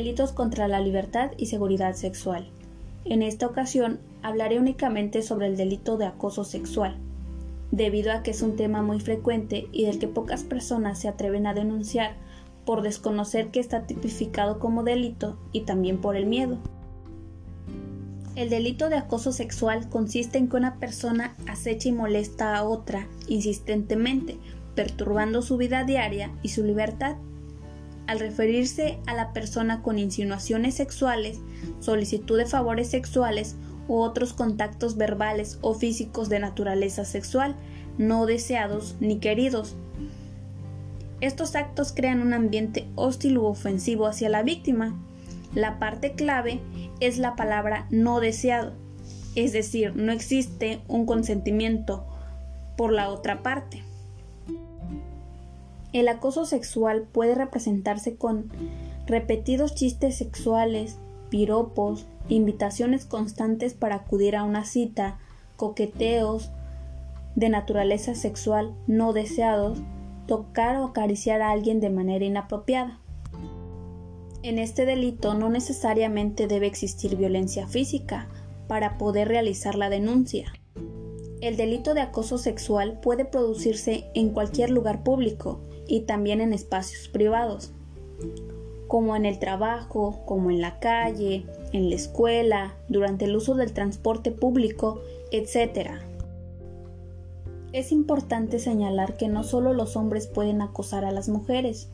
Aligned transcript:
Delitos 0.00 0.32
contra 0.32 0.66
la 0.66 0.80
libertad 0.80 1.32
y 1.36 1.44
seguridad 1.44 1.94
sexual. 1.94 2.48
En 3.04 3.20
esta 3.20 3.46
ocasión 3.46 4.00
hablaré 4.22 4.58
únicamente 4.58 5.20
sobre 5.20 5.46
el 5.46 5.58
delito 5.58 5.98
de 5.98 6.06
acoso 6.06 6.42
sexual, 6.42 6.96
debido 7.70 8.10
a 8.10 8.22
que 8.22 8.30
es 8.30 8.40
un 8.40 8.56
tema 8.56 8.80
muy 8.80 8.98
frecuente 8.98 9.68
y 9.72 9.84
del 9.84 9.98
que 9.98 10.08
pocas 10.08 10.42
personas 10.42 10.98
se 10.98 11.08
atreven 11.08 11.46
a 11.46 11.52
denunciar 11.52 12.14
por 12.64 12.80
desconocer 12.80 13.48
que 13.48 13.60
está 13.60 13.86
tipificado 13.86 14.58
como 14.58 14.84
delito 14.84 15.36
y 15.52 15.64
también 15.66 16.00
por 16.00 16.16
el 16.16 16.24
miedo. 16.24 16.56
El 18.36 18.48
delito 18.48 18.88
de 18.88 18.96
acoso 18.96 19.32
sexual 19.32 19.90
consiste 19.90 20.38
en 20.38 20.48
que 20.48 20.56
una 20.56 20.76
persona 20.76 21.36
acecha 21.46 21.90
y 21.90 21.92
molesta 21.92 22.56
a 22.56 22.64
otra 22.64 23.06
insistentemente, 23.28 24.38
perturbando 24.74 25.42
su 25.42 25.58
vida 25.58 25.84
diaria 25.84 26.30
y 26.42 26.48
su 26.48 26.64
libertad 26.64 27.16
al 28.10 28.18
referirse 28.18 28.98
a 29.06 29.14
la 29.14 29.32
persona 29.32 29.82
con 29.82 29.96
insinuaciones 29.96 30.74
sexuales, 30.74 31.38
solicitud 31.78 32.36
de 32.36 32.44
favores 32.44 32.90
sexuales 32.90 33.54
u 33.86 34.00
otros 34.00 34.32
contactos 34.32 34.96
verbales 34.96 35.58
o 35.60 35.74
físicos 35.74 36.28
de 36.28 36.40
naturaleza 36.40 37.04
sexual, 37.04 37.54
no 37.98 38.26
deseados 38.26 38.96
ni 38.98 39.20
queridos. 39.20 39.76
Estos 41.20 41.54
actos 41.54 41.92
crean 41.92 42.20
un 42.20 42.32
ambiente 42.32 42.88
hostil 42.96 43.38
u 43.38 43.44
ofensivo 43.44 44.08
hacia 44.08 44.28
la 44.28 44.42
víctima. 44.42 45.00
La 45.54 45.78
parte 45.78 46.14
clave 46.14 46.60
es 46.98 47.16
la 47.16 47.36
palabra 47.36 47.86
no 47.90 48.18
deseado, 48.18 48.72
es 49.36 49.52
decir, 49.52 49.94
no 49.94 50.10
existe 50.10 50.80
un 50.88 51.06
consentimiento 51.06 52.04
por 52.76 52.92
la 52.92 53.08
otra 53.08 53.44
parte. 53.44 53.84
El 55.92 56.08
acoso 56.08 56.44
sexual 56.44 57.08
puede 57.10 57.34
representarse 57.34 58.16
con 58.16 58.50
repetidos 59.06 59.74
chistes 59.74 60.16
sexuales, 60.16 60.98
piropos, 61.30 62.06
invitaciones 62.28 63.04
constantes 63.06 63.74
para 63.74 63.96
acudir 63.96 64.36
a 64.36 64.44
una 64.44 64.64
cita, 64.64 65.18
coqueteos 65.56 66.50
de 67.34 67.48
naturaleza 67.48 68.14
sexual 68.14 68.74
no 68.86 69.12
deseados, 69.12 69.78
tocar 70.26 70.76
o 70.76 70.84
acariciar 70.84 71.42
a 71.42 71.50
alguien 71.50 71.80
de 71.80 71.90
manera 71.90 72.24
inapropiada. 72.24 73.00
En 74.42 74.58
este 74.58 74.86
delito 74.86 75.34
no 75.34 75.50
necesariamente 75.50 76.46
debe 76.46 76.66
existir 76.66 77.16
violencia 77.16 77.66
física 77.66 78.28
para 78.68 78.96
poder 78.96 79.28
realizar 79.28 79.74
la 79.74 79.90
denuncia. 79.90 80.52
El 81.40 81.56
delito 81.56 81.94
de 81.94 82.00
acoso 82.00 82.38
sexual 82.38 83.00
puede 83.00 83.24
producirse 83.24 84.04
en 84.14 84.30
cualquier 84.30 84.70
lugar 84.70 85.02
público, 85.02 85.60
y 85.90 86.02
también 86.02 86.40
en 86.40 86.52
espacios 86.52 87.08
privados, 87.08 87.72
como 88.86 89.16
en 89.16 89.26
el 89.26 89.40
trabajo, 89.40 90.20
como 90.24 90.50
en 90.50 90.60
la 90.60 90.78
calle, 90.78 91.44
en 91.72 91.90
la 91.90 91.96
escuela, 91.96 92.74
durante 92.88 93.24
el 93.24 93.34
uso 93.34 93.56
del 93.56 93.72
transporte 93.72 94.30
público, 94.30 95.00
etc. 95.32 95.90
Es 97.72 97.90
importante 97.90 98.60
señalar 98.60 99.16
que 99.16 99.26
no 99.26 99.42
solo 99.42 99.72
los 99.72 99.96
hombres 99.96 100.28
pueden 100.28 100.62
acosar 100.62 101.04
a 101.04 101.10
las 101.10 101.28
mujeres, 101.28 101.88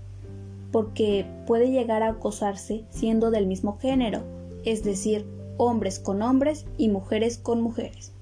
porque 0.72 1.24
puede 1.46 1.70
llegar 1.70 2.02
a 2.02 2.10
acosarse 2.10 2.84
siendo 2.90 3.30
del 3.30 3.46
mismo 3.46 3.78
género, 3.78 4.20
es 4.64 4.84
decir, 4.84 5.24
hombres 5.56 5.98
con 5.98 6.20
hombres 6.20 6.66
y 6.76 6.90
mujeres 6.90 7.38
con 7.38 7.62
mujeres. 7.62 8.12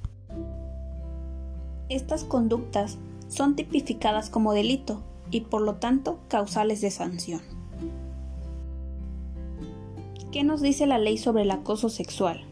Estas 1.88 2.22
conductas 2.22 2.97
son 3.27 3.56
tipificadas 3.56 4.31
como 4.31 4.53
delito 4.53 5.03
y 5.30 5.42
por 5.42 5.62
lo 5.62 5.77
tanto 5.77 6.20
causales 6.28 6.80
de 6.80 6.91
sanción. 6.91 7.41
¿Qué 10.32 10.43
nos 10.43 10.60
dice 10.60 10.87
la 10.87 10.98
ley 10.98 11.16
sobre 11.16 11.43
el 11.43 11.50
acoso 11.50 11.88
sexual? 11.88 12.43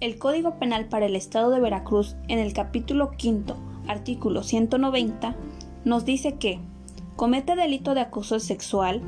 El 0.00 0.18
Código 0.18 0.58
Penal 0.58 0.88
para 0.88 1.06
el 1.06 1.14
Estado 1.14 1.50
de 1.50 1.60
Veracruz, 1.60 2.16
en 2.28 2.38
el 2.38 2.54
capítulo 2.54 3.10
quinto, 3.10 3.56
artículo 3.86 4.42
190, 4.42 5.36
nos 5.84 6.04
dice 6.04 6.36
que 6.36 6.58
comete 7.16 7.54
delito 7.54 7.94
de 7.94 8.00
acoso 8.00 8.40
sexual 8.40 9.02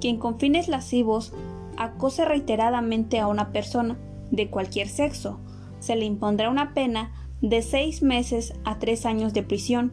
quien 0.00 0.18
con 0.18 0.38
fines 0.38 0.68
lascivos 0.68 1.32
acose 1.78 2.26
reiteradamente 2.26 3.20
a 3.20 3.26
una 3.26 3.52
persona 3.52 3.96
de 4.30 4.50
cualquier 4.50 4.88
sexo. 4.88 5.40
Se 5.80 5.96
le 5.96 6.04
impondrá 6.04 6.50
una 6.50 6.74
pena 6.74 7.12
de 7.40 7.62
seis 7.62 8.02
meses 8.02 8.52
a 8.64 8.78
tres 8.78 9.06
años 9.06 9.32
de 9.32 9.42
prisión 9.42 9.92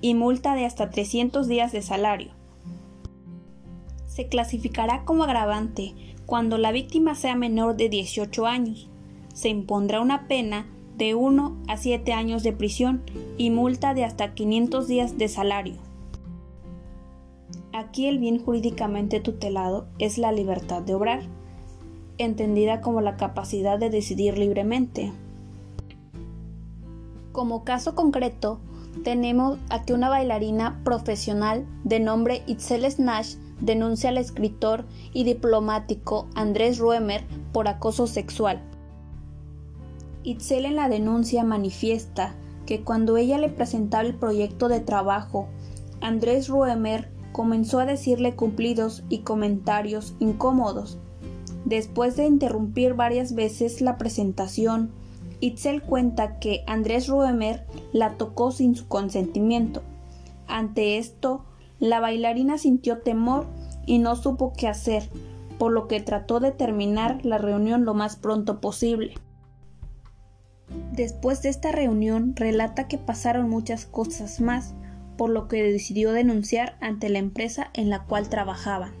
y 0.00 0.14
multa 0.14 0.54
de 0.54 0.64
hasta 0.64 0.90
300 0.90 1.46
días 1.48 1.72
de 1.72 1.82
salario. 1.82 2.32
Se 4.06 4.28
clasificará 4.28 5.04
como 5.04 5.24
agravante 5.24 5.94
cuando 6.26 6.58
la 6.58 6.72
víctima 6.72 7.14
sea 7.14 7.34
menor 7.34 7.76
de 7.76 7.88
18 7.88 8.46
años. 8.46 8.88
Se 9.34 9.48
impondrá 9.48 10.00
una 10.00 10.28
pena 10.28 10.66
de 10.96 11.14
1 11.14 11.56
a 11.68 11.76
7 11.76 12.12
años 12.12 12.42
de 12.42 12.52
prisión 12.52 13.02
y 13.38 13.50
multa 13.50 13.94
de 13.94 14.04
hasta 14.04 14.34
500 14.34 14.86
días 14.86 15.18
de 15.18 15.28
salario. 15.28 15.76
Aquí 17.72 18.06
el 18.06 18.18
bien 18.18 18.42
jurídicamente 18.44 19.20
tutelado 19.20 19.86
es 19.98 20.18
la 20.18 20.32
libertad 20.32 20.82
de 20.82 20.94
obrar, 20.94 21.22
entendida 22.18 22.80
como 22.80 23.00
la 23.00 23.16
capacidad 23.16 23.78
de 23.78 23.90
decidir 23.90 24.36
libremente. 24.36 25.12
Como 27.32 27.64
caso 27.64 27.94
concreto, 27.94 28.60
tenemos 29.04 29.58
a 29.68 29.82
que 29.82 29.94
una 29.94 30.08
bailarina 30.08 30.80
profesional 30.84 31.66
de 31.84 32.00
nombre 32.00 32.42
Itzel 32.46 32.90
Snash 32.90 33.36
denuncia 33.60 34.10
al 34.10 34.18
escritor 34.18 34.84
y 35.12 35.24
diplomático 35.24 36.28
Andrés 36.34 36.78
Ruemer 36.78 37.24
por 37.52 37.68
acoso 37.68 38.06
sexual. 38.06 38.60
Itzel 40.22 40.66
en 40.66 40.76
la 40.76 40.88
denuncia 40.88 41.44
manifiesta 41.44 42.34
que 42.66 42.82
cuando 42.82 43.16
ella 43.16 43.38
le 43.38 43.48
presentaba 43.48 44.04
el 44.04 44.14
proyecto 44.14 44.68
de 44.68 44.80
trabajo, 44.80 45.48
Andrés 46.00 46.48
Ruemer 46.48 47.10
comenzó 47.32 47.78
a 47.78 47.86
decirle 47.86 48.34
cumplidos 48.34 49.02
y 49.08 49.18
comentarios 49.18 50.14
incómodos. 50.18 50.98
Después 51.64 52.16
de 52.16 52.26
interrumpir 52.26 52.94
varias 52.94 53.34
veces 53.34 53.80
la 53.80 53.98
presentación, 53.98 54.92
Itzel 55.40 55.82
cuenta 55.82 56.38
que 56.38 56.62
Andrés 56.66 57.08
Ruemer 57.08 57.66
la 57.92 58.16
tocó 58.16 58.52
sin 58.52 58.74
su 58.74 58.88
consentimiento. 58.88 59.82
Ante 60.46 60.98
esto, 60.98 61.44
la 61.78 62.00
bailarina 62.00 62.58
sintió 62.58 62.98
temor 62.98 63.46
y 63.86 63.98
no 63.98 64.16
supo 64.16 64.52
qué 64.52 64.68
hacer, 64.68 65.08
por 65.58 65.72
lo 65.72 65.88
que 65.88 66.00
trató 66.00 66.40
de 66.40 66.52
terminar 66.52 67.24
la 67.24 67.38
reunión 67.38 67.84
lo 67.84 67.94
más 67.94 68.16
pronto 68.16 68.60
posible. 68.60 69.14
Después 70.92 71.42
de 71.42 71.48
esta 71.48 71.72
reunión 71.72 72.34
relata 72.36 72.86
que 72.86 72.98
pasaron 72.98 73.48
muchas 73.48 73.86
cosas 73.86 74.40
más, 74.40 74.74
por 75.16 75.30
lo 75.30 75.48
que 75.48 75.62
decidió 75.62 76.12
denunciar 76.12 76.76
ante 76.80 77.08
la 77.08 77.18
empresa 77.18 77.70
en 77.74 77.90
la 77.90 78.04
cual 78.04 78.28
trabajaban. 78.28 78.92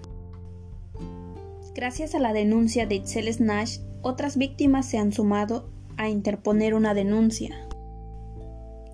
Gracias 1.74 2.14
a 2.14 2.18
la 2.18 2.32
denuncia 2.32 2.86
de 2.86 2.96
Itzel 2.96 3.32
Snash, 3.32 3.78
otras 4.02 4.36
víctimas 4.36 4.86
se 4.86 4.98
han 4.98 5.12
sumado 5.12 5.70
a 6.00 6.08
interponer 6.08 6.72
una 6.72 6.94
denuncia. 6.94 7.68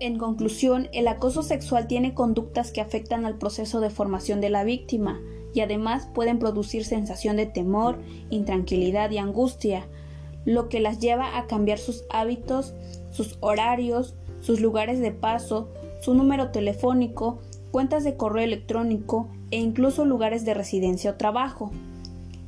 En 0.01 0.17
conclusión, 0.17 0.89
el 0.91 1.07
acoso 1.07 1.41
sexual 1.41 1.87
tiene 1.87 2.13
conductas 2.13 2.71
que 2.71 2.81
afectan 2.81 3.25
al 3.25 3.37
proceso 3.37 3.79
de 3.79 3.89
formación 3.89 4.41
de 4.41 4.49
la 4.49 4.65
víctima 4.65 5.21
y 5.53 5.61
además 5.61 6.09
pueden 6.13 6.37
producir 6.37 6.83
sensación 6.83 7.37
de 7.37 7.45
temor, 7.45 7.97
intranquilidad 8.29 9.09
y 9.11 9.19
angustia, 9.19 9.87
lo 10.43 10.67
que 10.67 10.81
las 10.81 10.99
lleva 10.99 11.37
a 11.37 11.47
cambiar 11.47 11.77
sus 11.79 12.03
hábitos, 12.09 12.73
sus 13.09 13.37
horarios, 13.39 14.15
sus 14.41 14.59
lugares 14.59 14.99
de 14.99 15.11
paso, 15.11 15.69
su 16.01 16.13
número 16.13 16.51
telefónico, 16.51 17.39
cuentas 17.71 18.03
de 18.03 18.17
correo 18.17 18.43
electrónico 18.43 19.29
e 19.49 19.59
incluso 19.59 20.03
lugares 20.03 20.43
de 20.43 20.53
residencia 20.53 21.11
o 21.11 21.15
trabajo. 21.15 21.71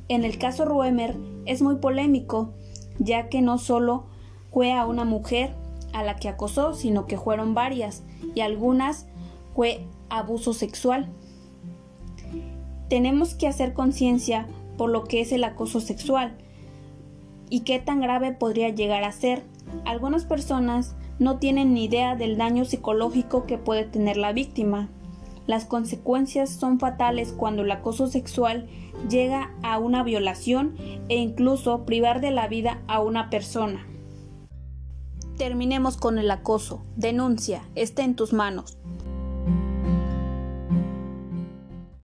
En 0.08 0.24
el 0.24 0.36
caso 0.36 0.66
Ruemer 0.66 1.16
es 1.46 1.62
muy 1.62 1.76
polémico, 1.76 2.52
ya 2.98 3.30
que 3.30 3.40
no 3.40 3.56
solo 3.56 4.10
fue 4.52 4.72
a 4.72 4.86
una 4.86 5.04
mujer 5.04 5.54
a 5.92 6.02
la 6.02 6.16
que 6.16 6.28
acosó, 6.28 6.74
sino 6.74 7.06
que 7.06 7.18
fueron 7.18 7.54
varias 7.54 8.02
y 8.34 8.40
algunas 8.40 9.06
fue 9.54 9.84
abuso 10.08 10.52
sexual. 10.52 11.08
Tenemos 12.88 13.34
que 13.34 13.46
hacer 13.46 13.72
conciencia 13.72 14.46
por 14.76 14.90
lo 14.90 15.04
que 15.04 15.20
es 15.20 15.32
el 15.32 15.44
acoso 15.44 15.80
sexual 15.80 16.36
y 17.48 17.60
qué 17.60 17.78
tan 17.78 18.00
grave 18.00 18.32
podría 18.32 18.68
llegar 18.70 19.04
a 19.04 19.12
ser. 19.12 19.44
Algunas 19.84 20.24
personas 20.24 20.96
no 21.18 21.38
tienen 21.38 21.74
ni 21.74 21.84
idea 21.84 22.16
del 22.16 22.38
daño 22.38 22.64
psicológico 22.64 23.44
que 23.44 23.58
puede 23.58 23.84
tener 23.84 24.16
la 24.16 24.32
víctima. 24.32 24.88
Las 25.46 25.64
consecuencias 25.64 26.50
son 26.50 26.78
fatales 26.78 27.32
cuando 27.32 27.62
el 27.62 27.70
acoso 27.70 28.06
sexual 28.06 28.68
llega 29.08 29.52
a 29.62 29.78
una 29.78 30.02
violación 30.02 30.76
e 31.08 31.16
incluso 31.16 31.84
privar 31.84 32.20
de 32.20 32.30
la 32.30 32.48
vida 32.48 32.80
a 32.86 33.00
una 33.00 33.30
persona. 33.30 33.86
Terminemos 35.40 35.96
con 35.96 36.18
el 36.18 36.30
acoso. 36.30 36.82
Denuncia. 36.96 37.62
Está 37.74 38.02
en 38.02 38.14
tus 38.14 38.34
manos. 38.34 38.76